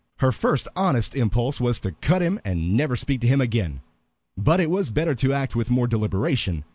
Her 0.17 0.31
first 0.31 0.67
honest 0.75 1.15
impulse 1.15 1.61
was 1.61 1.79
to 1.81 1.91
cut 1.91 2.23
him 2.23 2.39
and 2.43 2.75
never 2.75 2.95
speak 2.95 3.21
to 3.21 3.27
him 3.27 3.39
again. 3.39 3.81
But 4.35 4.59
it 4.59 4.71
was 4.71 4.89
better 4.89 5.13
to 5.13 5.31
act 5.31 5.55
with 5.55 5.69
more 5.69 5.85
deliberation. 5.85 6.63